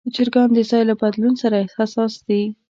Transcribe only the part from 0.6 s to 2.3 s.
ځای له بدلون سره حساس